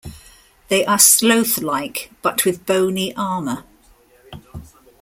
They 0.69 0.83
are 0.87 0.97
sloth-like 0.97 2.09
but 2.23 2.43
with 2.43 2.65
bony 2.65 3.15
armor. 3.15 3.65